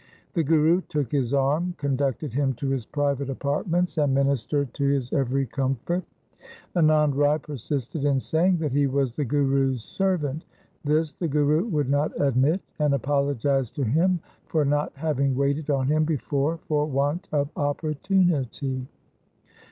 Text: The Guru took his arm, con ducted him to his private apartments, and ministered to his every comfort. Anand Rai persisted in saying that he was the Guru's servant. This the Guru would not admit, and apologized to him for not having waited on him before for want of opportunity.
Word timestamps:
The 0.33 0.41
Guru 0.43 0.81
took 0.89 1.11
his 1.11 1.31
arm, 1.31 1.75
con 1.77 1.95
ducted 1.95 2.31
him 2.33 2.53
to 2.55 2.67
his 2.69 2.87
private 2.87 3.29
apartments, 3.29 3.99
and 3.99 4.15
ministered 4.15 4.73
to 4.73 4.83
his 4.85 5.13
every 5.13 5.45
comfort. 5.45 6.03
Anand 6.75 7.15
Rai 7.15 7.37
persisted 7.37 8.03
in 8.03 8.19
saying 8.19 8.57
that 8.57 8.71
he 8.71 8.87
was 8.87 9.13
the 9.13 9.23
Guru's 9.23 9.83
servant. 9.83 10.43
This 10.83 11.11
the 11.11 11.27
Guru 11.27 11.67
would 11.67 11.87
not 11.91 12.19
admit, 12.19 12.61
and 12.79 12.95
apologized 12.95 13.75
to 13.75 13.83
him 13.83 14.19
for 14.47 14.65
not 14.65 14.91
having 14.95 15.35
waited 15.35 15.69
on 15.69 15.85
him 15.87 16.03
before 16.03 16.57
for 16.67 16.87
want 16.87 17.27
of 17.31 17.49
opportunity. 17.55 18.87